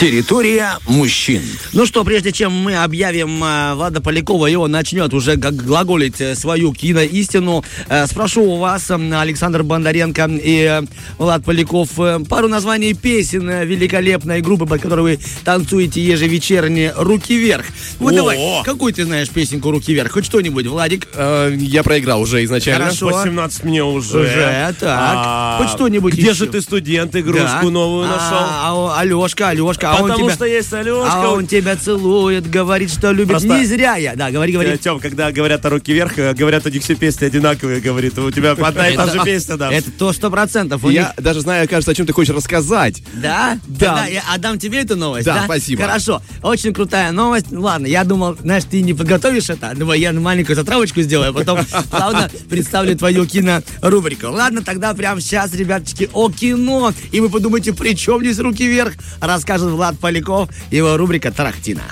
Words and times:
Территория 0.00 0.74
мужчин. 0.86 1.42
Ну 1.72 1.84
что, 1.84 2.04
прежде 2.04 2.30
чем 2.30 2.52
мы 2.52 2.76
объявим 2.76 3.42
э, 3.42 3.74
Влада 3.74 4.00
Полякова, 4.00 4.46
и 4.46 4.54
он 4.54 4.70
начнет 4.70 5.12
уже 5.12 5.36
как 5.38 5.56
глаголить 5.56 6.20
э, 6.20 6.36
свою 6.36 6.72
киноистину, 6.72 7.64
э, 7.88 8.06
спрошу 8.06 8.42
у 8.44 8.58
вас, 8.58 8.88
Александр 8.92 9.64
Бондаренко 9.64 10.26
и 10.40 10.62
э, 10.62 10.82
Влад 11.18 11.44
Поляков, 11.44 11.88
пару 12.28 12.46
названий 12.46 12.94
песен 12.94 13.50
великолепной 13.66 14.40
группы, 14.40 14.66
под 14.66 14.80
которой 14.82 15.00
вы 15.00 15.18
танцуете 15.44 16.00
ежевечерне 16.00 16.92
«Руки 16.96 17.36
вверх». 17.36 17.66
Вот 17.98 18.12
О! 18.12 18.16
давай, 18.16 18.38
какую 18.62 18.92
ты 18.94 19.04
знаешь 19.04 19.28
песенку 19.30 19.72
«Руки 19.72 19.92
вверх»? 19.92 20.12
Хоть 20.12 20.26
что-нибудь, 20.26 20.66
Владик? 20.68 21.08
Э, 21.14 21.52
Я 21.58 21.82
проиграл 21.82 22.20
уже 22.20 22.44
изначально. 22.44 22.84
Хорошо. 22.84 23.06
18 23.06 23.64
мне 23.64 23.82
уже. 23.82 24.20
Уже, 24.20 24.74
так. 24.78 25.58
Хоть 25.58 25.70
что-нибудь 25.70 26.12
Где 26.14 26.22
еще. 26.30 26.34
же 26.34 26.46
ты, 26.46 26.60
студент, 26.60 27.16
игрушку 27.16 27.46
Да. 27.64 27.70
новую 27.70 28.06
нашел? 28.06 28.38
А, 28.38 28.92
а, 28.94 29.00
Алешка, 29.00 29.48
Алешка, 29.48 29.87
а 29.92 30.02
он 30.02 30.10
Потому 30.10 30.26
тебя... 30.26 30.34
что 30.34 30.44
есть 30.44 30.72
Алешка. 30.72 31.12
А 31.12 31.30
он 31.32 31.46
тебя 31.46 31.76
целует, 31.76 32.48
говорит, 32.48 32.90
что 32.92 33.12
любит. 33.12 33.30
Просто- 33.30 33.48
Не 33.48 33.64
зря 33.64 33.96
я. 33.96 34.14
Да, 34.16 34.30
говори, 34.30 34.52
говори. 34.52 34.76
Тем, 34.78 35.00
когда 35.00 35.30
говорят 35.32 35.64
о 35.64 35.70
руки 35.70 35.92
вверх, 35.92 36.18
э, 36.18 36.34
говорят, 36.34 36.66
у 36.66 36.68
них 36.68 36.82
все 36.82 36.94
песни 36.94 37.24
одинаковые, 37.26 37.80
говорит. 37.80 38.18
У 38.18 38.30
тебя 38.30 38.52
одна 38.52 38.88
и 38.88 38.96
та 38.96 39.06
же 39.06 39.20
песня, 39.24 39.56
да. 39.56 39.72
Это 39.72 39.90
то 39.90 40.12
сто 40.12 40.30
процентов. 40.30 40.84
Я 40.90 41.14
даже 41.16 41.40
знаю, 41.40 41.68
кажется, 41.68 41.90
о 41.90 41.94
чем 41.94 42.06
ты 42.06 42.12
хочешь 42.12 42.34
рассказать. 42.34 43.02
Да? 43.14 43.58
Да. 43.66 44.06
Я 44.06 44.22
отдам 44.34 44.58
тебе 44.58 44.80
эту 44.80 44.96
новость, 44.96 45.26
Да, 45.26 45.34
да? 45.34 45.44
спасибо. 45.44 45.82
Хорошо. 45.82 46.22
Очень 46.42 46.72
крутая 46.74 47.12
новость. 47.12 47.46
Ну, 47.50 47.62
Ладно, 47.62 47.86
я 47.86 48.04
думал, 48.04 48.36
знаешь, 48.40 48.64
ты 48.64 48.80
не 48.82 48.94
подготовишь 48.94 49.50
это. 49.50 49.74
Думаю, 49.74 50.00
я 50.00 50.12
маленькую 50.12 50.56
затравочку 50.56 51.02
сделаю, 51.02 51.30
а 51.30 51.32
потом 51.32 51.60
плавно 51.90 52.30
представлю 52.48 52.96
твою 52.96 53.26
кинорубрику. 53.26 54.28
Ладно, 54.28 54.62
тогда 54.62 54.94
прямо 54.94 55.20
сейчас, 55.20 55.54
ребяточки, 55.54 56.08
о 56.12 56.30
кино. 56.30 56.92
И 57.12 57.20
вы 57.20 57.28
подумайте, 57.28 57.72
при 57.72 57.94
чем 57.94 58.20
здесь 58.20 58.38
руки 58.38 58.66
вверх, 58.66 58.94
расскажет 59.20 59.70
Влад 59.78 59.96
Поляков, 60.00 60.48
его 60.72 60.96
рубрика 60.96 61.30
«Тарахтина». 61.30 61.82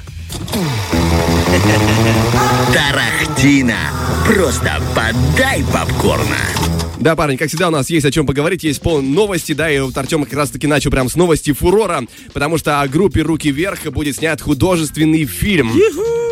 Тарахтина. 2.73 3.77
Просто 4.27 4.81
подай 4.95 5.65
попкорна. 5.73 6.37
Да, 6.99 7.15
парень, 7.15 7.37
как 7.37 7.49
всегда, 7.49 7.69
у 7.69 7.71
нас 7.71 7.91
есть 7.91 8.07
о 8.07 8.11
чем 8.11 8.27
поговорить, 8.27 8.65
есть 8.65 8.81
пол 8.81 9.03
новости, 9.03 9.53
да, 9.53 9.71
и 9.71 9.79
вот 9.79 9.97
Артем 9.97 10.25
как 10.25 10.33
раз-таки 10.33 10.67
начал 10.67 10.91
прям 10.91 11.09
с 11.09 11.15
новости 11.15 11.53
фурора, 11.53 12.03
потому 12.33 12.59
что 12.59 12.81
о 12.81 12.89
группе 12.89 13.21
«Руки 13.21 13.51
вверх» 13.51 13.85
будет 13.93 14.17
снят 14.17 14.41
художественный 14.41 15.25
фильм. 15.25 15.73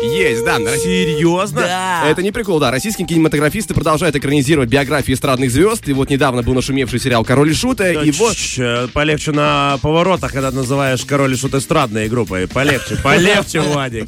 Есть, 0.03 0.43
да. 0.43 0.57
Серьезно? 0.77 1.61
Да. 1.61 2.03
Это 2.09 2.21
не 2.21 2.31
прикол, 2.31 2.59
да. 2.59 2.71
Российские 2.71 3.07
кинематографисты 3.07 3.73
продолжают 3.73 4.15
экранизировать 4.15 4.69
биографии 4.69 5.13
эстрадных 5.13 5.51
звезд, 5.51 5.87
и 5.87 5.93
вот 5.93 6.09
недавно 6.09 6.43
был 6.43 6.53
нашумевший 6.53 6.99
сериал 6.99 7.23
«Король 7.23 7.51
и 7.51 7.53
Шут», 7.53 7.81
и 7.81 8.11
вот... 8.11 8.35
Чш, 8.35 8.89
Полегче 8.91 9.31
на 9.31 9.77
поворотах, 9.81 10.33
когда 10.33 10.51
называешь 10.51 11.05
король 11.05 11.33
и 11.33 11.37
шут 11.37 11.53
эстрадной 11.53 12.07
группой. 12.07 12.47
Полегче, 12.47 12.97
полегче, 12.97 13.61
Владик. 13.61 14.07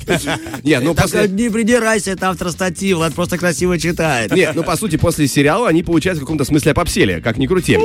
Нет, 0.63 0.83
ну 0.83 0.93
после... 1.11 1.27
не 1.27 1.50
придирайся, 1.50 2.11
это 2.11 2.30
автор 2.30 2.52
статьи, 2.52 2.94
Влад 2.94 3.13
просто 3.13 3.38
красиво 3.38 3.77
читает. 3.80 4.31
Нет, 4.31 4.53
ну 4.55 4.63
по 4.63 4.75
сути, 4.75 4.97
после 4.97 5.27
сериала 5.27 5.67
они, 5.69 5.83
получается, 5.83 6.22
в 6.22 6.25
каком-то 6.25 6.45
смысле 6.45 6.73
попсели, 6.73 7.19
как 7.19 7.38
ни 7.38 7.47
крути. 7.47 7.77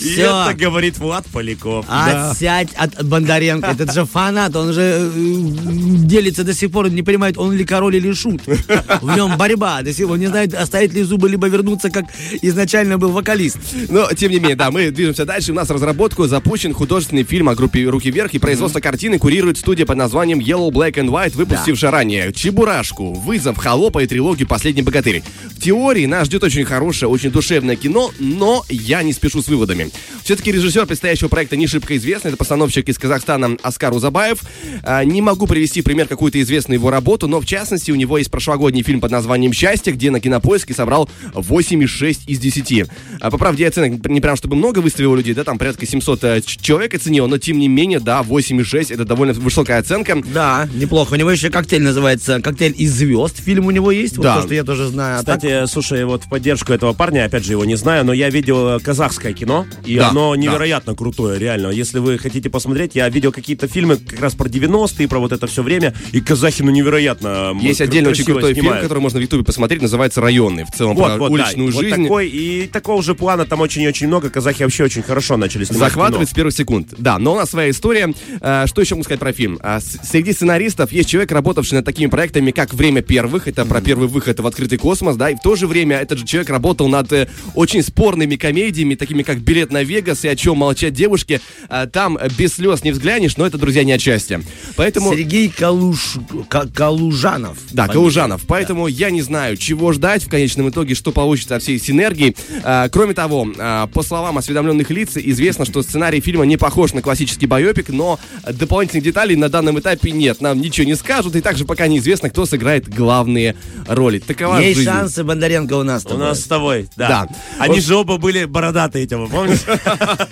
И 0.00 0.12
Всё. 0.12 0.44
это 0.46 0.54
говорит 0.54 0.98
Влад 0.98 1.26
Поляков. 1.26 1.86
Отсядь 1.88 2.72
от 2.74 3.04
Бондаренко. 3.04 3.70
Этот 3.70 3.92
же 3.92 4.04
фанат, 4.04 4.54
он 4.56 4.72
же 4.72 4.80
э, 4.82 5.10
делится 5.14 6.44
до 6.44 6.54
сих 6.54 6.70
пор, 6.70 6.90
не 6.90 7.02
понимает, 7.02 7.38
он 7.38 7.52
ли 7.52 7.64
король 7.64 7.96
или 7.96 8.12
шут. 8.12 8.42
В 8.46 9.16
нем 9.16 9.36
борьба. 9.36 9.82
До 9.82 9.92
сих 9.92 10.06
пор 10.06 10.18
не 10.18 10.26
знает, 10.26 10.54
оставить 10.54 10.94
ли 10.94 11.02
зубы, 11.02 11.28
либо 11.28 11.48
вернуться, 11.48 11.90
как 11.90 12.06
изначально 12.42 12.98
был 12.98 13.10
вокалист. 13.10 13.58
Но, 13.88 14.08
тем 14.12 14.30
не 14.30 14.38
менее, 14.38 14.56
да, 14.56 14.70
мы 14.70 14.90
движемся 14.90 15.24
дальше. 15.24 15.52
У 15.52 15.54
нас 15.54 15.70
разработку 15.70 16.26
запущен 16.26 16.72
художественный 16.72 17.24
фильм 17.24 17.48
о 17.48 17.54
группе 17.54 17.84
«Руки 17.88 18.10
вверх», 18.10 18.34
и 18.34 18.38
производство 18.38 18.80
картины 18.80 19.18
курирует 19.18 19.58
студия 19.58 19.86
под 19.86 19.96
названием 19.96 20.40
Yellow 20.40 20.70
Black 20.70 20.94
and 20.94 21.08
White, 21.08 21.36
выпустившая 21.36 21.90
ранее 21.90 22.32
«Чебурашку», 22.32 23.14
«Вызов», 23.14 23.56
«Холопа» 23.58 24.02
и 24.02 24.06
трилогию 24.06 24.46
«Последний 24.46 24.82
богатырь». 24.82 25.22
В 25.50 25.60
теории 25.60 26.06
нас 26.06 26.26
ждет 26.26 26.44
очень 26.44 26.64
хорошее, 26.64 27.10
очень 27.10 27.30
душевное 27.30 27.76
кино, 27.76 28.12
но 28.18 28.64
я 28.68 29.02
не 29.02 29.12
спешу 29.12 29.42
с 29.42 29.48
выводами. 29.48 29.87
Все-таки 30.24 30.52
режиссер 30.52 30.86
предстоящего 30.86 31.28
проекта 31.28 31.56
не 31.56 31.66
шибко 31.66 31.96
известный, 31.96 32.28
это 32.28 32.36
постановщик 32.36 32.88
из 32.88 32.98
Казахстана 32.98 33.56
Оскар 33.62 33.92
Узабаев. 33.92 34.40
А, 34.82 35.02
Не 35.04 35.22
могу 35.22 35.46
привести 35.46 35.82
пример 35.82 36.06
какую-то 36.06 36.40
известную 36.40 36.78
его 36.78 36.90
работу, 36.90 37.28
но 37.28 37.40
в 37.40 37.46
частности 37.46 37.90
у 37.90 37.94
него 37.94 38.18
есть 38.18 38.30
прошлогодний 38.30 38.82
фильм 38.82 39.00
под 39.00 39.10
названием 39.10 39.52
«Счастье», 39.52 39.92
где 39.92 40.10
на 40.10 40.20
кинопоиске 40.20 40.74
собрал 40.74 41.08
8,6 41.34 42.18
из 42.26 42.38
10. 42.38 42.86
А, 43.20 43.30
По 43.30 43.38
правде, 43.38 43.66
оценок 43.66 44.06
не 44.08 44.20
прям 44.20 44.36
чтобы 44.36 44.56
много 44.56 44.78
выставил 44.80 45.14
людей, 45.14 45.34
да, 45.34 45.44
там 45.44 45.58
порядка 45.58 45.86
700 45.86 46.24
э, 46.24 46.40
человек 46.42 46.94
оценил, 46.94 47.26
но 47.28 47.38
тем 47.38 47.58
не 47.58 47.68
менее, 47.68 48.00
да, 48.00 48.22
8,6 48.22 48.92
это 48.92 49.04
довольно 49.04 49.32
высокая 49.34 49.78
оценка. 49.78 50.20
Да, 50.32 50.68
неплохо. 50.74 51.14
У 51.14 51.16
него 51.16 51.30
еще 51.30 51.50
коктейль 51.50 51.82
называется 51.82 52.40
«Коктейль 52.40 52.74
из 52.76 52.92
звезд». 52.94 53.38
Фильм 53.42 53.66
у 53.66 53.70
него 53.70 53.90
есть, 53.90 54.16
вот 54.16 54.24
Да. 54.24 54.36
то, 54.36 54.42
что 54.42 54.54
я 54.54 54.64
тоже 54.64 54.88
знаю. 54.88 55.20
А 55.20 55.22
так- 55.22 55.38
Кстати, 55.38 55.66
слушай, 55.66 56.04
вот 56.04 56.24
в 56.24 56.28
поддержку 56.28 56.72
этого 56.72 56.92
парня, 56.92 57.24
опять 57.24 57.44
же, 57.44 57.52
его 57.52 57.64
не 57.64 57.76
знаю, 57.76 58.04
но 58.04 58.12
я 58.12 58.30
видел 58.30 58.76
э, 58.76 58.80
казахское 58.80 59.32
кино, 59.32 59.66
и 59.84 59.96
Да, 59.96 60.10
оно 60.10 60.34
да. 60.34 60.40
невероятно 60.40 60.94
крутое, 60.94 61.38
реально. 61.38 61.68
Если 61.68 61.98
вы 61.98 62.18
хотите 62.18 62.50
посмотреть, 62.50 62.94
я 62.94 63.08
видел 63.08 63.32
какие-то 63.32 63.68
фильмы 63.68 63.96
как 63.96 64.20
раз 64.20 64.34
про 64.34 64.48
90-е, 64.48 65.08
про 65.08 65.18
вот 65.18 65.32
это 65.32 65.46
все 65.46 65.62
время, 65.62 65.94
и 66.12 66.20
казахи, 66.20 66.62
ну, 66.62 66.70
невероятно 66.70 67.56
Есть 67.60 67.80
отдельно 67.80 68.10
очень 68.10 68.24
крутой 68.24 68.54
фильм, 68.54 68.64
снимают. 68.66 68.82
который 68.82 69.00
можно 69.00 69.18
в 69.18 69.22
Ютубе 69.22 69.44
посмотреть, 69.44 69.82
называется 69.82 70.20
«Районный», 70.20 70.64
в 70.64 70.70
целом 70.70 70.96
Вот, 70.96 71.06
про 71.06 71.18
вот, 71.18 71.30
уличную 71.30 71.68
да, 71.70 71.74
вот 71.74 71.84
жизнь. 71.84 72.02
такой, 72.04 72.28
и 72.28 72.66
такого 72.66 73.02
же 73.02 73.14
плана 73.14 73.44
там 73.44 73.60
очень 73.60 73.82
и 73.82 73.88
очень 73.88 74.06
много. 74.08 74.30
Казахи 74.30 74.62
вообще 74.62 74.84
очень 74.84 75.02
хорошо 75.02 75.36
начали 75.36 75.64
снимать 75.64 75.88
Захватывает 75.90 76.28
кино. 76.28 76.32
с 76.32 76.34
первых 76.34 76.54
секунд. 76.54 76.88
Да, 76.98 77.18
но 77.18 77.32
у 77.34 77.36
нас 77.36 77.50
своя 77.50 77.70
история. 77.70 78.12
А, 78.40 78.66
Что 78.66 78.80
еще 78.80 78.94
могу 78.94 79.04
сказать 79.04 79.20
про 79.20 79.32
фильм? 79.32 79.58
С- 79.62 79.98
Среди 80.08 80.32
сценаристов 80.32 80.92
есть 80.92 81.08
человек, 81.08 81.32
работавший 81.32 81.76
над 81.76 81.84
такими 81.84 82.08
проектами, 82.10 82.50
как 82.50 82.74
«Время 82.74 83.02
первых». 83.02 83.48
Это 83.48 83.64
про 83.64 83.80
первый 83.80 84.08
выход 84.08 84.40
в 84.40 84.46
открытый 84.46 84.78
космос, 84.78 85.16
да, 85.16 85.30
и 85.30 85.34
в 85.36 85.40
то 85.40 85.54
же 85.56 85.66
время 85.66 85.96
этот 85.98 86.18
же 86.18 86.26
человек 86.26 86.50
работал 86.50 86.88
над 86.88 87.12
э, 87.12 87.28
очень 87.54 87.82
спорными 87.82 88.36
комедиями, 88.36 88.94
такими 88.94 89.22
как 89.22 89.38
«Билет 89.38 89.67
на 89.70 89.82
Вегас» 89.82 90.24
и 90.24 90.28
«О 90.28 90.36
чем 90.36 90.58
молчат 90.58 90.92
девушки». 90.92 91.40
А, 91.68 91.86
Там 91.86 92.18
без 92.38 92.54
слез 92.54 92.82
не 92.84 92.92
взглянешь, 92.92 93.36
но 93.36 93.46
это, 93.46 93.58
друзья, 93.58 93.84
не 93.84 93.92
отчасти. 93.92 94.40
Поэтому... 94.76 95.12
Сергей 95.12 95.48
Калуш... 95.48 96.16
Ка- 96.48 96.66
Калужанов. 96.72 97.58
Да, 97.70 97.82
Фамилия. 97.84 97.92
Калужанов. 97.92 98.42
Поэтому 98.46 98.86
я 98.86 99.10
не 99.10 99.22
знаю, 99.22 99.56
чего 99.56 99.92
ждать 99.92 100.24
в 100.24 100.28
конечном 100.28 100.70
итоге, 100.70 100.94
что 100.94 101.12
получится 101.12 101.56
от 101.56 101.62
всей 101.62 101.78
синергии. 101.78 102.34
А, 102.64 102.88
кроме 102.88 103.14
того, 103.14 103.46
а, 103.58 103.86
по 103.88 104.02
словам 104.02 104.38
осведомленных 104.38 104.90
лиц, 104.90 105.10
известно, 105.16 105.64
что 105.64 105.82
сценарий 105.82 106.20
фильма 106.20 106.44
не 106.46 106.56
похож 106.56 106.92
на 106.92 107.02
классический 107.02 107.46
байопик, 107.46 107.88
но 107.90 108.18
дополнительных 108.50 109.04
деталей 109.04 109.36
на 109.36 109.48
данном 109.48 109.78
этапе 109.78 110.10
нет. 110.10 110.40
Нам 110.40 110.60
ничего 110.60 110.86
не 110.86 110.94
скажут, 110.96 111.36
и 111.36 111.40
также 111.40 111.64
пока 111.64 111.86
неизвестно, 111.86 112.30
кто 112.30 112.46
сыграет 112.46 112.88
главные 112.88 113.54
роли. 113.86 114.18
Такова 114.18 114.58
Есть 114.58 114.76
жизнь. 114.78 114.90
шансы 114.90 115.24
Бондаренко 115.24 115.74
у 115.74 115.82
нас. 115.82 116.02
с 116.02 116.06
У 116.06 116.08
тобой. 116.10 116.24
нас 116.26 116.40
с 116.40 116.44
тобой, 116.44 116.88
да. 116.96 117.08
Да. 117.08 117.28
Они 117.58 117.76
Вот. 117.76 117.84
же 117.84 117.96
оба 117.96 118.18
были 118.18 118.44
бородатые, 118.44 119.04
эти, 119.04 119.14
вы 119.14 119.28
помните? 119.28 119.57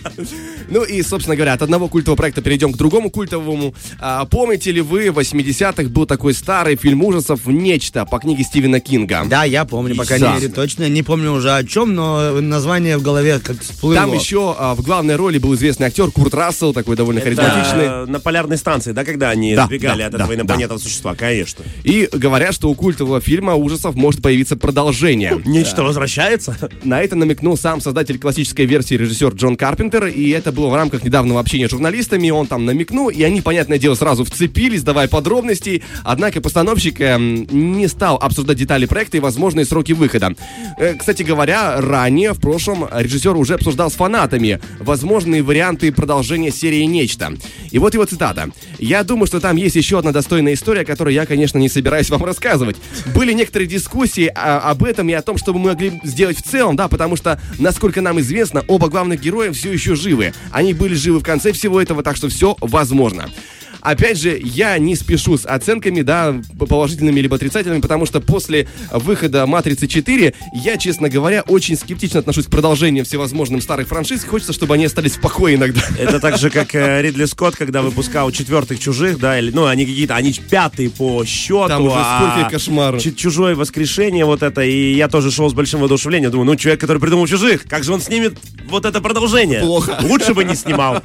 Ну 0.69 0.83
и, 0.83 1.03
собственно 1.03 1.37
говоря, 1.37 1.53
от 1.53 1.63
одного 1.63 1.89
культового 1.89 2.17
проекта 2.17 2.43
перейдем 2.43 2.73
к 2.73 2.77
другому 2.77 3.11
культовому. 3.11 3.75
А, 4.01 4.25
помните 4.25 4.73
ли 4.73 4.81
вы, 4.81 5.11
в 5.11 5.19
80-х 5.19 5.85
был 5.91 6.07
такой 6.07 6.35
старый 6.35 6.77
фильм 6.77 7.05
ужасов 7.05 7.47
«Нечто» 7.47 8.05
по 8.05 8.19
книге 8.19 8.43
Стивена 8.43 8.81
Кинга? 8.81 9.25
Да, 9.27 9.45
я 9.45 9.65
помню, 9.65 9.95
по 9.95 10.05
крайней 10.05 10.29
мере, 10.29 10.49
точно. 10.49 10.89
Не 10.89 11.03
помню 11.03 11.33
уже 11.33 11.55
о 11.55 11.63
чем, 11.65 11.95
но 11.95 12.41
название 12.41 12.99
в 12.99 13.03
голове 13.03 13.39
как 13.39 13.61
всплыло. 13.61 13.95
Там 13.95 14.13
еще 14.13 14.55
а, 14.59 14.75
в 14.75 14.83
главной 14.83 15.17
роли 15.17 15.39
был 15.39 15.55
известный 15.55 15.87
актер 15.87 16.11
Курт 16.11 16.35
Рассел, 16.35 16.73
такой 16.73 16.97
довольно 16.97 17.21
харизматичный. 17.21 17.85
Это 17.85 18.07
на 18.07 18.21
полярной 18.21 18.57
станции, 18.57 18.93
да, 18.93 19.05
когда 19.05 19.31
они 19.31 19.55
Да, 19.55 19.67
сбегали 19.67 20.01
да, 20.01 20.07
от 20.09 20.15
этого 20.15 20.29
да, 20.29 20.35
инопланетного 20.35 20.79
существа, 20.79 21.15
конечно. 21.15 21.65
И 21.85 22.09
говорят, 22.13 22.55
что 22.55 22.69
у 22.69 22.75
культового 22.75 23.21
фильма 23.21 23.55
ужасов 23.55 23.95
может 23.95 24.23
появиться 24.23 24.57
продолжение. 24.57 25.41
Нечто 25.45 25.83
возвращается? 25.83 26.57
На 26.83 27.01
это 27.01 27.17
намекнул 27.17 27.57
сам 27.57 27.81
создатель 27.81 28.19
классической 28.19 28.67
версии 28.67 28.95
режиссер 29.17 29.35
Джон 29.35 29.57
Карпентер, 29.57 30.07
и 30.07 30.31
это 30.31 30.53
было 30.53 30.69
в 30.69 30.75
рамках 30.75 31.03
недавнего 31.03 31.41
общения 31.41 31.69
с 31.69 31.71
журналистами, 31.71 32.31
он 32.31 32.47
там 32.47 32.65
намекнул, 32.67 33.09
и 33.09 33.23
они, 33.23 33.41
понятное 33.41 33.79
дело, 33.79 33.95
сразу 33.95 34.25
вцепились, 34.25 34.83
давая 34.83 35.09
подробностей, 35.09 35.83
однако 36.05 36.41
постановщик 36.41 37.01
эм, 37.01 37.47
не 37.51 37.89
стал 37.89 38.17
обсуждать 38.17 38.59
детали 38.59 38.85
проекта 38.87 39.17
и 39.17 39.21
возможные 39.21 39.65
сроки 39.65 39.93
выхода. 39.93 40.35
Э, 40.79 40.95
кстати 40.95 41.23
говоря, 41.23 41.81
ранее, 41.81 42.33
в 42.33 42.41
прошлом, 42.41 42.87
режиссер 42.93 43.35
уже 43.37 43.55
обсуждал 43.55 43.91
с 43.91 43.95
фанатами 43.95 44.61
возможные 44.81 45.43
варианты 45.43 45.91
продолжения 45.93 46.51
серии 46.51 46.83
«Нечто». 46.83 47.35
И 47.71 47.79
вот 47.79 47.95
его 47.95 48.05
цитата. 48.05 48.51
«Я 48.79 49.03
думаю, 49.03 49.27
что 49.27 49.41
там 49.41 49.57
есть 49.57 49.77
еще 49.77 49.99
одна 49.99 50.13
достойная 50.13 50.55
история, 50.55 50.85
которую 50.85 51.15
я, 51.15 51.25
конечно, 51.27 51.59
не 51.59 51.69
собираюсь 51.69 52.11
вам 52.11 52.25
рассказывать. 52.25 52.77
Были 53.15 53.33
некоторые 53.33 53.69
дискуссии 53.69 54.31
а, 54.35 54.59
об 54.71 54.85
этом 54.85 55.09
и 55.09 55.13
о 55.13 55.23
том, 55.23 55.39
что 55.39 55.53
мы 55.55 55.71
могли 55.71 56.01
сделать 56.05 56.37
в 56.39 56.43
целом, 56.43 56.77
да, 56.77 56.89
потому 56.89 57.17
что, 57.17 57.41
насколько 57.59 58.01
нам 58.01 58.21
известно, 58.21 58.65
оба 58.69 58.89
главных 58.89 59.06
героя 59.15 59.53
все 59.53 59.73
еще 59.73 59.95
живы. 59.95 60.35
Они 60.51 60.75
были 60.75 60.95
живы 60.95 61.21
в 61.21 61.23
конце 61.23 61.53
всего 61.53 61.81
этого, 61.81 62.03
так 62.03 62.17
что 62.17 62.29
все 62.29 62.57
возможно. 62.61 63.31
Опять 63.87 64.19
же, 64.19 64.37
я 64.43 64.77
не 64.79 64.97
спешу 64.97 65.39
с 65.39 65.47
оценками, 65.47 66.03
да, 66.03 66.35
положительными 66.59 67.21
либо 67.21 67.37
отрицательными, 67.37 67.81
потому 67.81 68.05
что 68.05 68.21
после 68.21 68.67
выхода 68.91 69.47
«Матрицы 69.47 69.87
4» 69.87 70.35
я, 70.55 70.77
честно 70.77 71.09
говоря, 71.09 71.43
очень 71.43 71.77
скептично 71.77 72.19
отношусь 72.19 72.47
к 72.47 72.51
продолжениям 72.51 73.05
всевозможным 73.05 73.61
старых 73.61 73.87
франшиз. 73.87 74.25
Хочется, 74.25 74.53
чтобы 74.53 74.75
они 74.75 74.87
остались 74.87 75.13
в 75.13 75.21
покое 75.21 75.55
иногда. 75.55 75.83
Это 76.01 76.19
так 76.19 76.37
же, 76.37 76.51
как 76.51 76.75
э, 76.75 77.01
Ридли 77.07 77.27
Скотт, 77.27 77.55
когда 77.55 77.81
выпускал 77.81 78.33
четвертых 78.33 78.81
чужих, 78.81 79.21
да, 79.21 79.39
или, 79.39 79.53
ну, 79.53 79.67
они 79.67 79.87
какие-то, 79.87 80.17
они 80.17 80.33
пятые 80.33 80.91
по 80.91 81.25
счету. 81.25 81.69
Там 81.69 81.85
уже 81.85 81.95
а 81.97 82.33
сколько 82.35 82.51
кошмаров. 82.51 83.01
Чу- 83.01 83.13
Чужое 83.13 83.55
воскрешение 83.55 84.25
вот 84.25 84.43
это, 84.43 84.63
и 84.63 84.95
я 84.95 85.07
тоже 85.07 85.31
шел 85.31 85.49
с 85.49 85.53
большим 85.55 85.79
воодушевлением. 85.79 86.33
Думаю, 86.33 86.47
ну, 86.47 86.57
человек, 86.57 86.81
который 86.81 86.99
придумал 86.99 87.29
чужих, 87.29 87.63
как 87.69 87.85
же 87.85 87.93
он 87.93 88.01
снимет 88.01 88.37
вот 88.69 88.85
это 88.85 89.01
продолжение? 89.01 89.61
Плохо. 89.61 89.97
Лучше 90.03 90.35
бы 90.35 90.43
не 90.43 90.57
снимал. 90.57 91.01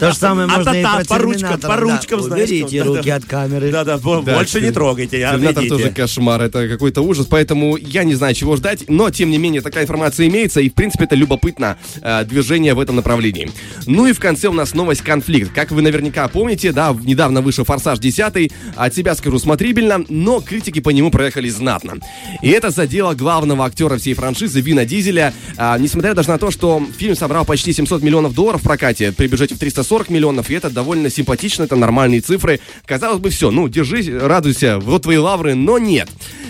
То 0.00 0.10
же 0.10 0.18
самое 0.18 0.48
можно 0.48 0.70
и 0.70 0.82
про 0.82 1.04
по 1.04 1.18
ручкам, 1.18 1.60
по 1.60 1.76
ручкам, 1.76 2.23
знаешь, 2.24 2.48
Уберите 2.48 2.82
руки 2.82 3.08
да. 3.08 3.16
от 3.16 3.24
камеры. 3.24 3.70
Да-да, 3.70 3.98
бо- 3.98 4.22
Да, 4.22 4.34
больше 4.34 4.60
не 4.60 4.70
трогайте, 4.70 5.24
а, 5.24 5.32
Терминатор 5.32 5.64
отойдите. 5.64 5.76
тоже 5.76 5.90
кошмар, 5.94 6.42
это 6.42 6.68
какой-то 6.68 7.02
ужас, 7.02 7.26
поэтому 7.26 7.76
я 7.76 8.04
не 8.04 8.14
знаю, 8.14 8.34
чего 8.34 8.56
ждать, 8.56 8.84
но 8.88 9.10
тем 9.10 9.30
не 9.30 9.38
менее 9.38 9.60
такая 9.60 9.84
информация 9.84 10.26
имеется, 10.28 10.60
и 10.60 10.68
в 10.68 10.74
принципе 10.74 11.04
это 11.04 11.14
любопытно 11.14 11.76
э, 12.02 12.24
движение 12.24 12.74
в 12.74 12.80
этом 12.80 12.96
направлении. 12.96 13.50
Ну 13.86 14.06
и 14.06 14.12
в 14.12 14.20
конце 14.20 14.48
у 14.48 14.52
нас 14.52 14.74
новость 14.74 15.02
конфликт. 15.02 15.52
Как 15.52 15.70
вы 15.70 15.82
наверняка 15.82 16.28
помните, 16.28 16.72
да, 16.72 16.96
недавно 17.04 17.40
вышел 17.40 17.64
«Форсаж 17.64 17.98
10», 17.98 18.52
от 18.76 18.94
себя 18.94 19.14
скажу 19.14 19.38
смотрибельно, 19.38 20.04
но 20.08 20.40
критики 20.40 20.80
по 20.80 20.90
нему 20.90 21.10
проехали 21.10 21.48
знатно. 21.48 21.94
И 22.42 22.48
это 22.50 22.70
задело 22.70 23.14
главного 23.14 23.64
актера 23.64 23.96
всей 23.98 24.14
франшизы 24.14 24.60
Вина 24.60 24.84
Дизеля, 24.84 25.32
а, 25.56 25.78
несмотря 25.78 26.14
даже 26.14 26.28
на 26.28 26.38
то, 26.38 26.50
что 26.50 26.82
фильм 26.98 27.14
собрал 27.14 27.44
почти 27.44 27.72
700 27.72 28.02
миллионов 28.02 28.34
долларов 28.34 28.60
в 28.60 28.64
прокате, 28.64 29.12
при 29.12 29.26
бюджете 29.26 29.54
в 29.54 29.58
340 29.58 30.08
миллионов, 30.10 30.50
и 30.50 30.54
это 30.54 30.70
довольно 30.70 31.10
симпатично, 31.10 31.64
это 31.64 31.76
нормальные 32.04 32.20
цифры. 32.20 32.60
Казалось 32.86 33.20
бы, 33.20 33.30
все, 33.30 33.50
ну, 33.50 33.68
держись, 33.68 34.08
радуйся, 34.08 34.78
вот 34.78 35.02
твои 35.02 35.16
лавры, 35.16 35.54
но 35.54 35.78
нет. 35.78 36.08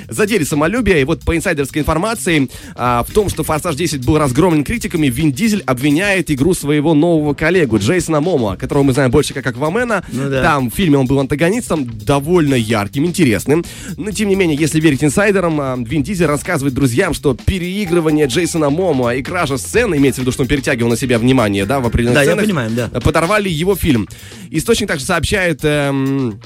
Задели 0.09 0.45
самолюбие, 0.45 1.01
и 1.01 1.05
вот 1.05 1.21
по 1.23 1.35
инсайдерской 1.35 1.81
информации 1.81 2.51
а, 2.75 3.03
в 3.05 3.11
том, 3.11 3.31
что 3.31 3.43
«Форсаж 3.43 3.75
10» 3.75 4.05
был 4.05 4.19
разгромлен 4.19 4.63
критиками, 4.63 5.07
Вин 5.07 5.33
Дизель 5.33 5.63
обвиняет 5.65 6.31
игру 6.31 6.53
своего 6.53 6.93
нового 6.93 7.33
коллегу 7.33 7.79
Джейсона 7.79 8.21
Момоа, 8.21 8.57
которого 8.57 8.83
мы 8.83 8.93
знаем 8.93 9.11
больше 9.11 9.33
как 9.33 9.47
Аквамена. 9.47 10.05
Ну 10.13 10.29
да. 10.29 10.43
Там 10.43 10.71
в 10.71 10.75
фильме 10.75 10.99
он 10.99 11.07
был 11.07 11.21
антагонистом, 11.21 11.89
довольно 12.05 12.55
ярким, 12.55 13.07
интересным. 13.07 13.65
Но 13.97 14.11
тем 14.11 14.29
не 14.29 14.35
менее, 14.35 14.59
если 14.59 14.79
верить 14.79 15.03
инсайдерам, 15.03 15.61
а, 15.61 15.77
Вин 15.79 16.03
Дизель 16.03 16.27
рассказывает 16.27 16.75
друзьям, 16.75 17.15
что 17.15 17.35
переигрывание 17.35 18.27
Джейсона 18.27 18.69
Момоа 18.69 19.15
и 19.15 19.23
кража 19.23 19.57
сцены, 19.57 19.95
имеется 19.97 20.21
в 20.21 20.25
виду, 20.25 20.33
что 20.33 20.43
он 20.43 20.49
перетягивал 20.49 20.91
на 20.91 20.97
себя 20.97 21.19
внимание, 21.19 21.65
да, 21.65 21.81
в 21.81 21.87
определенных 21.87 22.17
Да, 22.17 22.23
я 22.23 22.27
сценах, 22.33 22.45
понимаю, 22.45 22.71
да. 22.71 23.01
подорвали 23.01 23.49
его 23.49 23.75
фильм. 23.75 24.07
Источник 24.51 24.89
также 24.89 25.05
сообщает 25.05 25.44
эм, 25.65 26.41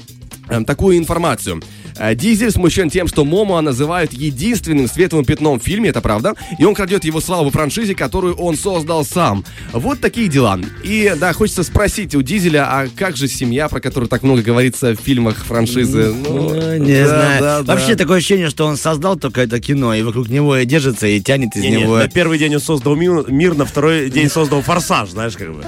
эм, 0.49 0.65
такую 0.65 0.97
информацию. 0.97 1.61
Э, 1.99 2.15
Дизель 2.15 2.51
смущен 2.51 2.89
тем, 2.89 3.07
что 3.07 3.25
Момоа 3.25 3.59
называют 3.61 4.13
единственным 4.13 4.87
светлым 4.87 5.25
пятном 5.25 5.59
в 5.59 5.63
фильме, 5.63 5.89
это 5.89 6.01
правда, 6.01 6.33
и 6.57 6.63
он 6.63 6.73
крадет 6.73 7.03
его 7.03 7.19
славу 7.19 7.49
в 7.49 7.53
франшизе, 7.53 7.93
которую 7.93 8.35
он 8.35 8.55
создал 8.55 9.03
сам. 9.05 9.43
Вот 9.73 9.99
такие 9.99 10.29
дела. 10.29 10.59
И, 10.83 11.13
да, 11.19 11.33
хочется 11.33 11.63
спросить 11.63 12.15
у 12.15 12.21
Дизеля, 12.21 12.65
а 12.69 12.87
как 12.95 13.17
же 13.17 13.27
семья, 13.27 13.67
про 13.67 13.79
которую 13.81 14.07
так 14.09 14.23
много 14.23 14.41
говорится 14.41 14.95
в 14.95 14.99
фильмах 14.99 15.37
франшизы? 15.45 16.13
Ну, 16.13 16.49
Ну, 16.49 16.77
не 16.77 16.93
да, 17.03 17.07
знаю. 17.07 17.41
да, 17.41 17.61
да. 17.63 17.73
Вообще 17.73 17.95
такое 17.95 18.17
ощущение, 18.19 18.49
что 18.49 18.65
он 18.65 18.77
создал 18.77 19.17
только 19.17 19.41
это 19.41 19.59
кино, 19.59 19.93
и 19.93 20.01
вокруг 20.01 20.29
него 20.29 20.55
и 20.57 20.65
держится, 20.65 21.05
и 21.07 21.19
тянет 21.19 21.55
из 21.55 21.63
Не-не, 21.63 21.81
него. 21.81 21.97
на 21.97 22.07
первый 22.07 22.39
день 22.39 22.55
он 22.55 22.61
создал 22.61 22.95
мир, 22.95 23.29
мир, 23.29 23.55
на 23.55 23.65
второй 23.65 24.09
день 24.09 24.29
создал 24.29 24.61
форсаж, 24.61 25.09
знаешь, 25.09 25.35
как 25.35 25.53
бы. 25.53 25.63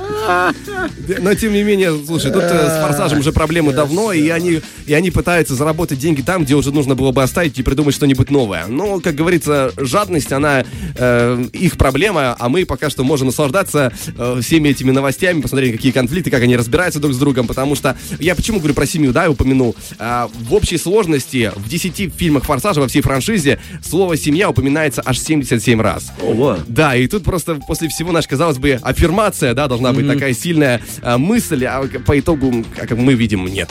Но 1.19 1.33
тем 1.35 1.53
не 1.53 1.63
менее, 1.63 1.93
слушай, 2.05 2.31
тут 2.31 2.43
э, 2.43 2.69
с 2.69 2.81
форсажем 2.81 3.19
уже 3.19 3.31
проблемы 3.31 3.73
давно, 3.73 4.13
и 4.13 4.29
они, 4.29 4.61
и 4.85 4.93
они 4.93 5.11
пытаются 5.11 5.55
заработать 5.55 5.99
деньги 5.99 6.20
там, 6.23 6.43
где 6.43 6.55
уже 6.55 6.71
нужно 6.71 6.95
было 6.95 7.11
бы 7.11 7.23
оставить 7.23 7.57
и 7.59 7.63
придумать 7.63 7.95
что-нибудь 7.95 8.29
новое. 8.29 8.67
Но, 8.67 8.99
как 8.99 9.15
говорится, 9.15 9.71
жадность, 9.77 10.31
она 10.31 10.63
э, 10.95 11.45
их 11.53 11.77
проблема, 11.77 12.35
а 12.39 12.49
мы 12.49 12.65
пока 12.65 12.89
что 12.89 13.03
можем 13.03 13.27
наслаждаться 13.27 13.93
э, 14.17 14.39
всеми 14.41 14.69
этими 14.69 14.91
новостями, 14.91 15.41
посмотреть, 15.41 15.73
какие 15.73 15.91
конфликты, 15.91 16.29
как 16.29 16.43
они 16.43 16.55
разбираются 16.55 16.99
друг 16.99 17.13
с 17.13 17.17
другом, 17.17 17.47
потому 17.47 17.75
что 17.75 17.97
я 18.19 18.35
почему 18.35 18.59
говорю 18.59 18.73
про 18.73 18.85
семью, 18.85 19.11
да, 19.11 19.23
я 19.23 19.31
упомянул. 19.31 19.75
А, 19.99 20.29
в 20.33 20.53
общей 20.53 20.77
сложности 20.77 21.51
в 21.55 21.67
10 21.67 22.13
фильмах 22.13 22.43
форсажа 22.45 22.81
во 22.81 22.87
всей 22.87 23.01
франшизе 23.01 23.59
слово 23.83 24.17
семья 24.17 24.49
упоминается 24.49 25.01
аж 25.05 25.19
77 25.19 25.81
раз. 25.81 26.11
Ого. 26.21 26.57
Да, 26.67 26.95
и 26.95 27.07
тут 27.07 27.23
просто 27.23 27.55
после 27.55 27.89
всего, 27.89 28.11
знаешь, 28.11 28.27
казалось 28.27 28.57
бы, 28.57 28.79
аффирмация, 28.81 29.53
да, 29.53 29.67
должна 29.67 29.93
быть 29.93 30.07
такая 30.07 30.33
сильная 30.33 30.81
а, 31.01 31.17
мысль, 31.17 31.65
а 31.65 31.87
по 32.05 32.19
итогу, 32.19 32.65
как 32.75 32.91
мы 32.91 33.13
видим, 33.13 33.45
нет. 33.45 33.69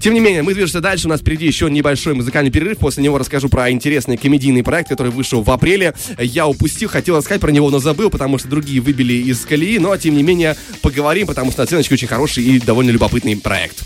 Тем 0.00 0.14
не 0.14 0.20
менее, 0.20 0.42
мы 0.42 0.54
движемся 0.54 0.80
дальше, 0.80 1.06
у 1.06 1.10
нас 1.10 1.20
впереди 1.20 1.46
еще 1.46 1.70
небольшой 1.80 2.14
музыкальный 2.14 2.50
перерыв, 2.50 2.78
после 2.78 3.02
него 3.02 3.18
расскажу 3.18 3.48
про 3.48 3.70
интересный 3.70 4.16
комедийный 4.16 4.62
проект, 4.62 4.88
который 4.88 5.10
вышел 5.10 5.42
в 5.42 5.50
апреле. 5.50 5.94
Я 6.18 6.46
упустил, 6.46 6.88
хотел 6.88 7.16
рассказать 7.16 7.40
про 7.40 7.50
него, 7.50 7.70
но 7.70 7.78
забыл, 7.78 8.10
потому 8.10 8.38
что 8.38 8.48
другие 8.48 8.80
выбили 8.80 9.14
из 9.14 9.44
колеи, 9.44 9.78
но, 9.78 9.96
тем 9.96 10.14
не 10.14 10.22
менее, 10.22 10.56
поговорим, 10.82 11.26
потому 11.26 11.50
что 11.50 11.62
оценочки 11.62 11.94
очень 11.94 12.08
хороший 12.08 12.44
и 12.44 12.60
довольно 12.60 12.90
любопытный 12.90 13.36
проект. 13.36 13.82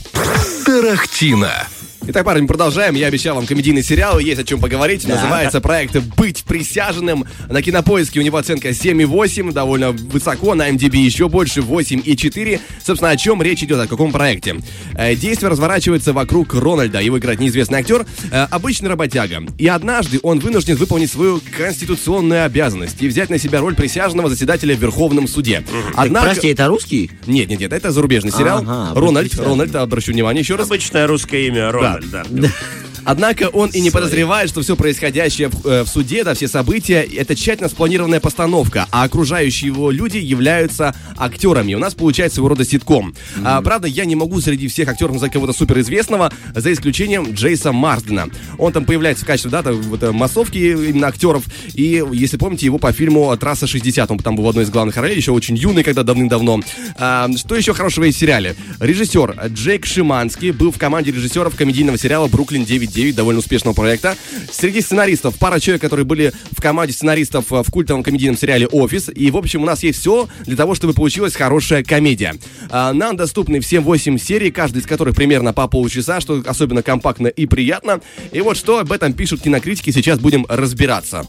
Тарахтина. 0.67 1.69
Итак, 2.06 2.27
парни, 2.27 2.47
продолжаем. 2.47 2.95
Я 2.97 3.06
обещал 3.06 3.35
вам 3.35 3.47
комедийный 3.47 3.83
сериал, 3.83 4.19
есть 4.19 4.39
о 4.39 4.45
чем 4.45 4.61
поговорить. 4.61 5.09
Называется 5.09 5.62
проект 5.62 5.97
«Быть 6.17 6.45
присяженным». 6.45 7.25
На 7.49 7.62
кинопоиске 7.62 8.21
у 8.21 8.23
него 8.23 8.37
оценка 8.37 8.69
7,8, 8.69 9.53
довольно 9.53 9.93
высоко, 9.93 10.55
на 10.55 10.69
MDB 10.69 10.99
еще 10.99 11.31
больше, 11.31 11.61
8,4. 11.61 12.61
Собственно, 12.85 13.11
о 13.11 13.17
чем 13.17 13.41
речь 13.41 13.62
идет, 13.62 13.81
о 13.81 13.87
каком 13.87 14.12
проекте? 14.12 14.56
Э, 14.95 15.15
Действие 15.15 15.51
разворачивается 15.51 16.12
вокруг 16.12 16.53
Рональда, 16.55 17.01
его 17.01 17.19
играет 17.19 17.41
неизвестный 17.41 17.79
актер, 17.79 18.05
э, 18.31 18.47
обычный 18.51 18.91
работяга. 18.91 19.43
И 19.56 19.67
однажды 19.67 20.21
он 20.23 20.41
вынужден 20.41 20.77
выполнить 20.77 21.11
свою 21.11 21.41
конституционную 21.56 22.45
обязанность 22.45 23.01
и 23.01 23.09
взять 23.09 23.31
на 23.31 23.39
себя 23.39 23.61
роль 23.61 23.75
присяжного 23.75 24.29
заседателя 24.29 24.77
в 24.77 24.79
Верховном 24.79 25.27
суде. 25.27 25.65
Однако... 25.95 26.27
Прости, 26.27 26.49
это 26.49 26.67
русский? 26.67 27.11
Нет, 27.27 27.49
нет, 27.49 27.61
нет, 27.61 27.73
это 27.73 27.93
зарубежный 27.93 28.31
сериал. 28.31 28.59
Ага, 28.67 29.01
Рональд. 29.01 29.35
Рональд, 29.39 29.75
обращу 29.75 30.12
внимание 30.12 30.43
еще 30.43 30.56
раз. 30.56 30.67
Обычное 30.67 31.06
русское 31.06 31.47
имя 31.47 31.73
Рональд, 31.73 31.94
да. 31.94 31.94
Dark, 32.02 32.26
Однако 33.05 33.49
он 33.49 33.71
и 33.71 33.81
не 33.81 33.91
подозревает, 33.91 34.49
что 34.51 34.62
все 34.62 34.77
происходящее 34.77 35.49
в, 35.49 35.67
э, 35.67 35.83
в 35.85 35.89
суде, 35.89 36.25
да, 36.25 36.35
все 36.35 36.49
события, 36.49 37.03
это 37.03 37.35
тщательно 37.35 37.69
спланированная 37.69 38.21
постановка, 38.21 38.87
а 38.91 39.05
окружающие 39.05 39.71
его 39.71 39.91
люди 39.91 40.19
являются 40.19 40.95
актерами. 41.17 41.75
У 41.75 41.79
нас 41.79 41.95
получается 41.95 42.37
своего 42.37 42.51
рода 42.51 42.65
ситком. 42.65 43.15
А, 43.45 43.61
правда, 43.62 43.87
я 43.89 44.05
не 44.05 44.17
могу 44.17 44.41
среди 44.41 44.69
всех 44.69 44.89
актеров 44.89 45.12
назвать 45.12 45.33
кого-то 45.33 45.53
суперизвестного, 45.53 46.33
за 46.55 46.73
исключением 46.73 47.33
Джейса 47.33 47.73
Марсдена. 47.73 48.29
Он 48.59 48.73
там 48.73 48.85
появляется 48.85 49.25
в 49.25 49.27
качестве, 49.27 49.51
да, 49.51 49.62
там, 49.62 49.81
вот, 49.83 50.03
э, 50.03 50.12
массовки 50.12 50.59
именно 50.59 51.09
актеров, 51.09 51.45
и, 51.75 52.03
если 52.12 52.37
помните, 52.37 52.67
его 52.67 52.79
по 52.79 52.93
фильму 52.93 53.37
«Трасса 53.37 53.67
60», 53.67 54.11
он 54.11 54.19
там 54.19 54.37
был 54.37 54.45
в 54.45 54.49
одной 54.49 54.65
из 54.65 54.71
главных 54.71 54.97
ролей, 54.97 55.17
еще 55.17 55.33
очень 55.33 55.56
юный, 55.56 55.83
когда 55.83 56.03
давным-давно. 56.03 56.61
А, 56.97 57.29
что 57.37 57.56
еще 57.56 57.75
хорошего 57.75 58.05
есть 58.05 58.19
в 58.19 58.21
сериале? 58.21 58.55
Режиссер 58.81 59.49
Джейк 59.49 59.87
Шиманский 59.87 60.51
был 60.51 60.71
в 60.71 60.79
команде 60.79 61.11
режиссеров 61.11 61.56
комедийного 61.56 61.99
сериала 61.99 62.29
«Бруклин 62.29 62.65
9.9», 62.94 63.13
довольно 63.15 63.41
успешного 63.41 63.74
проекта. 63.74 64.17
Среди 64.51 64.81
сценаристов 64.81 65.36
пара 65.39 65.58
человек, 65.60 65.82
которые 65.82 66.05
были 66.05 66.32
в 66.51 66.60
команде 66.60 66.93
сценаристов 66.93 67.53
э, 67.53 67.63
в 67.63 67.70
культовом 67.70 68.03
комедийном 68.03 68.36
сериале 68.36 68.67
«Офис». 68.67 69.10
И, 69.15 69.31
в 69.31 69.36
общем, 69.36 69.63
у 69.63 69.67
нас 69.67 69.82
есть 69.82 70.01
все 70.01 70.29
для 70.46 70.56
того, 70.56 70.74
чтобы 70.74 70.93
получилась 70.93 71.34
хорошая 71.34 71.82
комедия. 71.82 72.34
А, 72.70 72.93
нам 72.93 73.17
доступны 73.17 73.60
все 73.60 73.81
8 73.81 74.19
серий, 74.19 74.51
каждый 74.51 74.79
из 74.79 74.86
которых 74.86 75.15
примерно 75.15 75.53
по 75.53 75.67
полчаса, 75.69 76.20
что 76.20 76.43
особенно 76.46 76.82
компактно 76.82 77.27
и 77.27 77.46
приятно. 77.46 78.01
И 78.32 78.41
вот 78.41 78.56
что 78.56 78.79
об 78.79 78.93
этом 78.93 79.13
пишут 79.13 79.43
кинокритики, 79.43 79.91
сейчас 79.91 80.19
будем 80.19 80.46
разбираться. 80.48 81.27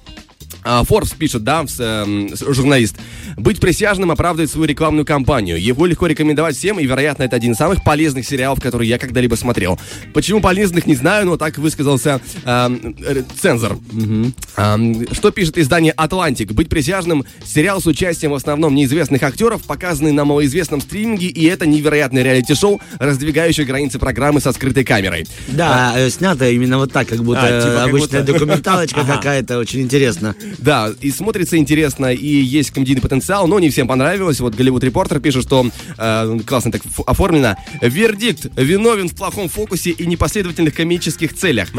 А, 0.67 0.81
Forbes 0.83 1.13
пишет, 1.15 1.43
да, 1.43 1.63
эм, 1.79 2.29
журналист. 2.35 2.95
Быть 3.37 3.59
присяжным 3.59 4.09
оправдывает 4.09 4.49
свою 4.49 4.65
рекламную 4.65 5.05
кампанию. 5.05 5.61
Его 5.61 5.85
легко 5.85 6.07
рекомендовать 6.07 6.57
всем, 6.57 6.79
и, 6.79 6.85
вероятно, 6.85 7.21
это 7.21 7.35
один 7.35 7.51
из 7.51 7.57
самых 7.57 7.83
полезных 7.83 8.25
сериалов, 8.25 8.59
которые 8.59 8.89
я 8.89 8.97
когда-либо 8.97 9.35
смотрел. 9.35 9.79
Почему 10.13 10.41
полезных, 10.41 10.87
не 10.87 10.95
знаю, 10.95 11.27
но 11.27 11.37
так 11.37 11.59
высказался 11.59 12.19
эм, 12.45 12.95
э, 12.99 13.21
цензор. 13.39 13.77
Эм, 14.57 15.05
что 15.13 15.29
пишет 15.29 15.57
издание 15.59 15.91
«Атлантик»? 15.91 16.51
Быть 16.53 16.67
присяжным– 16.69 17.25
сериал 17.45 17.79
с 17.79 17.85
участием 17.85 18.31
в 18.31 18.35
основном 18.35 18.73
неизвестных 18.73 19.21
актеров, 19.21 19.61
показанный 19.63 20.13
на 20.13 20.25
малоизвестном 20.25 20.81
стриминге, 20.81 21.27
и 21.27 21.45
это 21.45 21.67
невероятное 21.67 22.23
реалити-шоу, 22.23 22.81
раздвигающее 22.97 23.67
границы 23.67 23.99
программы 23.99 24.41
со 24.41 24.51
скрытой 24.51 24.83
камерой. 24.83 25.27
Да, 25.47 25.93
э, 25.95 26.09
снято 26.09 26.49
именно 26.49 26.79
вот 26.79 26.91
так, 26.91 27.07
как 27.07 27.23
будто 27.23 27.41
А, 27.43 27.61
типа, 27.61 27.73
как 27.75 27.89
обычная 27.89 28.19
будто- 28.21 28.33
документалочка 28.33 29.03
какая-то, 29.05 29.59
очень 29.59 29.81
интересно. 29.81 30.35
Да, 30.65 30.91
и 31.01 31.11
смотрится 31.11 31.57
интересно, 31.57 32.13
и 32.13 32.27
есть 32.27 32.71
комедийный 32.71 33.01
потенциал, 33.01 33.47
но 33.47 33.59
не 33.59 33.69
всем 33.69 33.87
понравилось. 33.87 34.39
Вот 34.39 34.55
Голливуд 34.55 34.83
Репортер 34.83 35.19
пишет, 35.19 35.43
что 35.43 35.69
э, 35.97 36.39
классно 36.45 36.71
так 36.71 36.81
оформлено. 37.05 37.55
Вердикт. 37.81 38.47
Виновен 38.55 39.09
в 39.09 39.15
плохом 39.15 39.47
фокусе 39.47 39.91
и 39.91 40.05
непоследовательных 40.05 40.73
комических 40.73 41.35
целях. 41.35 41.69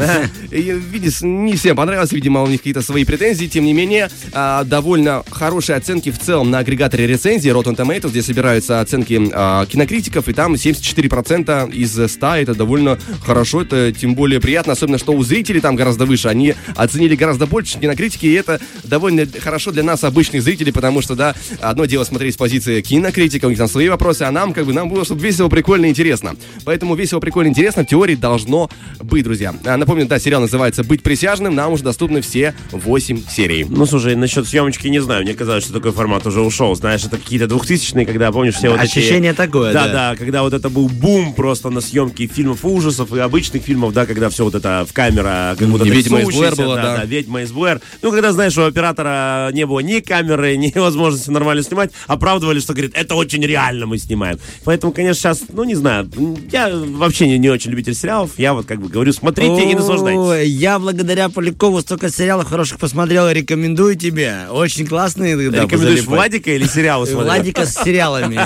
Видишь, 0.49 1.21
не 1.21 1.55
всем 1.55 1.75
понравилось, 1.75 2.11
видимо, 2.11 2.43
у 2.43 2.47
них 2.47 2.59
какие-то 2.59 2.81
свои 2.81 3.03
претензии. 3.03 3.47
Тем 3.47 3.65
не 3.65 3.73
менее, 3.73 4.09
а, 4.33 4.63
довольно 4.63 5.23
хорошие 5.29 5.75
оценки 5.75 6.11
в 6.11 6.19
целом 6.19 6.49
на 6.49 6.59
агрегаторе 6.59 7.07
рецензий 7.07 7.51
Rotten 7.51 7.75
Tomatoes, 7.75 8.09
где 8.09 8.21
собираются 8.21 8.79
оценки 8.79 9.29
а, 9.33 9.65
кинокритиков, 9.65 10.27
и 10.27 10.33
там 10.33 10.53
74% 10.53 11.73
из 11.73 12.11
100. 12.11 12.27
Это 12.35 12.55
довольно 12.55 12.97
хорошо, 13.23 13.61
это 13.61 13.91
тем 13.91 14.15
более 14.15 14.39
приятно, 14.39 14.73
особенно, 14.73 14.97
что 14.97 15.13
у 15.13 15.23
зрителей 15.23 15.61
там 15.61 15.75
гораздо 15.75 16.05
выше. 16.05 16.27
Они 16.27 16.55
оценили 16.75 17.15
гораздо 17.15 17.47
больше, 17.47 17.79
кинокритики, 17.79 18.25
и 18.25 18.33
это 18.33 18.59
довольно 18.83 19.25
хорошо 19.39 19.71
для 19.71 19.83
нас, 19.83 20.03
обычных 20.03 20.43
зрителей, 20.43 20.71
потому 20.71 21.01
что, 21.01 21.15
да, 21.15 21.35
одно 21.61 21.85
дело 21.85 22.03
смотреть 22.03 22.35
с 22.35 22.37
позиции 22.37 22.81
кинокритика, 22.81 23.45
у 23.45 23.49
них 23.49 23.57
там 23.57 23.67
свои 23.67 23.89
вопросы, 23.89 24.23
а 24.23 24.31
нам, 24.31 24.53
как 24.53 24.65
бы, 24.65 24.73
нам 24.73 24.89
было, 24.89 25.05
чтобы 25.05 25.21
весело, 25.21 25.49
прикольно 25.49 25.85
и 25.85 25.89
интересно. 25.89 26.35
Поэтому 26.65 26.95
весело, 26.95 27.19
прикольно, 27.19 27.49
интересно 27.49 27.83
в 27.83 27.87
теории 27.87 28.15
должно 28.15 28.69
быть, 28.99 29.23
друзья. 29.23 29.53
А, 29.65 29.77
Напомню, 29.77 30.05
да, 30.07 30.19
сериал 30.19 30.41
называется 30.41 30.83
«Быть 30.83 31.03
присяжным», 31.03 31.55
нам 31.55 31.73
уже 31.73 31.83
доступны 31.83 32.21
все 32.21 32.53
8 32.71 33.23
серий. 33.29 33.65
Ну, 33.69 33.85
слушай, 33.85 34.15
насчет 34.15 34.47
съемочки 34.47 34.87
не 34.87 34.99
знаю. 34.99 35.23
Мне 35.23 35.33
казалось, 35.33 35.63
что 35.63 35.73
такой 35.73 35.91
формат 35.91 36.25
уже 36.25 36.41
ушел. 36.41 36.75
Знаешь, 36.75 37.03
это 37.03 37.17
какие-то 37.17 37.45
2000-е, 37.45 38.05
когда, 38.05 38.31
помнишь, 38.31 38.55
все 38.55 38.69
вот 38.69 38.81
эти... 38.81 38.99
Ощущение 38.99 39.33
такое, 39.33 39.73
да. 39.73 39.87
да. 39.87 39.93
Да, 39.97 40.15
когда 40.15 40.43
вот 40.43 40.53
это 40.53 40.69
был 40.69 40.87
бум 40.89 41.33
просто 41.33 41.69
на 41.69 41.81
съемки 41.81 42.27
фильмов 42.27 42.63
ужасов 42.63 43.13
и 43.13 43.19
обычных 43.19 43.63
фильмов, 43.63 43.93
да, 43.93 44.05
когда 44.05 44.29
все 44.29 44.43
вот 44.43 44.55
это 44.55 44.85
в 44.87 44.93
камера, 44.93 45.55
как 45.57 45.67
будто 45.67 45.85
«Ведьма 45.85 46.21
из 46.21 46.35
Блэр» 46.35 46.55
была, 46.55 46.75
да, 46.75 46.97
да. 46.97 47.05
«Ведьма 47.05 47.41
из 47.41 47.51
Блэр». 47.51 47.81
Ну, 48.01 48.11
когда, 48.11 48.31
знаешь, 48.31 48.56
у 48.61 48.65
оператора 48.65 49.49
не 49.53 49.65
было 49.65 49.79
ни 49.79 49.99
камеры, 49.99 50.57
ни 50.57 50.71
возможности 50.77 51.29
нормально 51.29 51.63
снимать, 51.63 51.91
оправдывали, 52.07 52.59
что, 52.59 52.73
говорит, 52.73 52.91
это 52.95 53.15
очень 53.15 53.43
реально 53.43 53.85
мы 53.85 53.97
снимаем. 53.97 54.39
Поэтому, 54.63 54.93
конечно, 54.93 55.19
сейчас, 55.19 55.43
ну, 55.49 55.63
не 55.63 55.75
знаю, 55.75 56.09
я 56.51 56.69
вообще 56.73 57.27
не, 57.27 57.37
не 57.37 57.49
очень 57.49 57.71
любитель 57.71 57.93
сериалов, 57.93 58.31
я 58.37 58.53
вот 58.53 58.65
как 58.65 58.81
бы 58.81 58.89
говорю, 58.89 59.13
смотрите 59.13 59.71
и 59.71 59.75
наслаждайтесь. 59.75 60.49
Я 60.49 60.79
благодаря 60.79 61.29
Полякову 61.29 61.81
столько 61.81 62.09
сериалов 62.09 62.49
хороших 62.49 62.79
посмотрел, 62.79 63.29
рекомендую 63.29 63.95
тебе. 63.95 64.47
Очень 64.51 64.87
классные. 64.87 65.35
да, 65.49 65.63
Рекомендуешь. 65.63 66.05
Владика 66.05 66.51
или 66.51 66.65
сериалы 66.65 67.05
смотреть? 67.05 67.33
Владика 67.33 67.65
с 67.65 67.75
сериалами. 67.83 68.39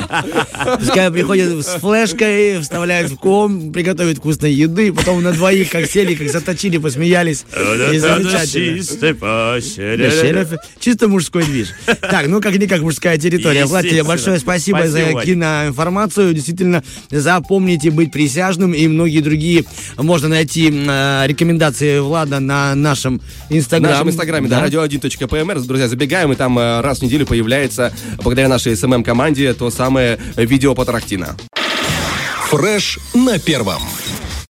Пускай 0.79 1.11
приходит 1.11 1.65
с 1.65 1.79
флешкой, 1.79 2.59
вставляет 2.59 3.09
в 3.11 3.17
ком, 3.17 3.71
приготовит 3.71 4.17
вкусной 4.17 4.53
еды, 4.53 4.91
потом 4.93 5.21
на 5.23 5.31
двоих 5.31 5.69
как 5.69 5.85
сели, 5.89 6.15
как 6.15 6.29
заточили, 6.29 6.77
посмеялись. 6.77 7.45
И 7.93 7.97
замечательно. 7.97 8.83
Чисто, 10.09 10.59
чисто 10.79 11.07
мужской 11.07 11.43
движ. 11.43 11.69
Так, 12.01 12.27
ну 12.27 12.41
как-никак 12.41 12.81
мужская 12.81 13.17
территория. 13.17 13.65
Влад, 13.65 13.83
тебе 13.83 14.03
большое 14.03 14.39
спасибо, 14.39 14.79
Спасибо, 14.79 15.19
за 15.19 15.25
киноинформацию. 15.25 16.33
Действительно, 16.33 16.83
запомните 17.09 17.91
быть 17.91 18.11
присяжным 18.11 18.73
и 18.73 18.87
многие 18.87 19.21
другие. 19.21 19.65
Можно 19.97 20.29
найти 20.29 20.69
э, 20.71 21.23
рекомендации 21.27 21.99
Влада 21.99 22.39
на 22.39 22.75
нашем 22.75 23.21
В 23.49 23.53
инстаграме. 23.53 23.93
нашем 23.93 24.09
инстаграме, 24.09 24.47
да, 24.47 24.65
radio1.pmr. 24.65 25.65
Друзья, 25.65 25.87
забегаем, 25.87 26.31
и 26.31 26.35
там 26.35 26.57
э, 26.57 26.81
раз 26.81 26.99
в 26.99 27.01
неделю 27.03 27.25
появляется, 27.25 27.93
благодаря 28.17 28.47
нашей 28.47 28.75
СММ-команде, 28.75 29.53
то 29.53 29.69
самое 29.69 30.17
видео 30.35 30.75
по 30.75 30.85
Тарахтина. 30.85 31.37
Фреш 32.49 32.99
на 33.13 33.39
первом. 33.39 33.81